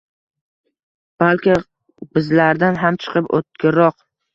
Balki 1.25 1.59
bizlardan 2.19 2.85
ham 2.87 3.03
chiqib 3.07 3.33
o’tkirroq 3.41 4.07